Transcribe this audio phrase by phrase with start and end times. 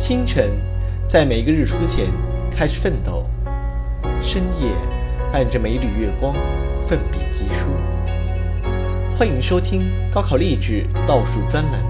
[0.00, 0.50] 清晨，
[1.06, 2.06] 在每个日出前
[2.50, 3.22] 开始奋斗；
[4.22, 4.72] 深夜，
[5.30, 6.34] 伴着每缕月光，
[6.88, 7.66] 奋笔疾书。
[9.14, 11.84] 欢迎收听高考励志倒数专栏。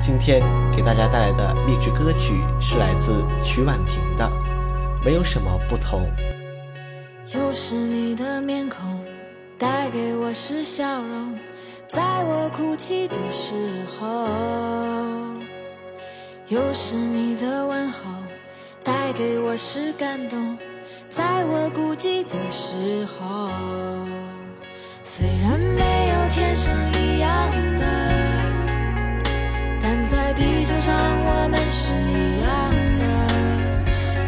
[0.00, 0.42] 今天
[0.72, 4.24] 给大家带来的励志歌曲是来自曲婉婷的
[5.04, 6.02] 《没有什么不同》。
[7.38, 9.00] 又是你的面孔，
[9.56, 11.38] 带给我是笑容，
[11.86, 13.54] 在我哭泣的时
[13.86, 14.04] 候；
[16.54, 18.08] 又是你的问候，
[18.84, 20.56] 带给我是感动，
[21.08, 23.50] 在我孤寂的时候。
[25.02, 27.84] 虽然没有天生一样的，
[29.82, 33.04] 但在地球上我们是一样的。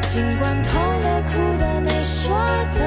[0.09, 2.37] 尽管痛的、哭的、没说
[2.75, 2.81] 的，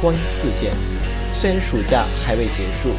[0.00, 0.72] 光阴似箭，
[1.32, 2.90] 虽然暑假还未结束，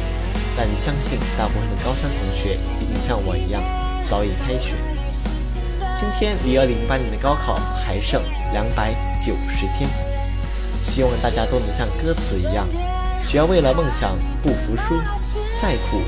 [0.56, 3.62] 但相信大部分的高三同学已经像我一样
[4.06, 4.72] 早已开学。
[5.94, 8.22] 今天离二零一八年的高考还剩
[8.54, 9.90] 两百九十天，
[10.80, 12.66] 希望大家都能像歌词一样，
[13.26, 14.94] 只要为了梦想不服输，
[15.60, 16.00] 再苦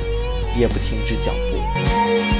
[0.57, 2.38] 也不停止脚步。